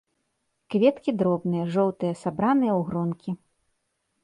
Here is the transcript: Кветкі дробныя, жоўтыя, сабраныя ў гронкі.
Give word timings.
Кветкі 0.73 1.11
дробныя, 1.19 1.65
жоўтыя, 1.77 2.13
сабраныя 2.23 2.73
ў 2.79 2.91
гронкі. 2.91 3.31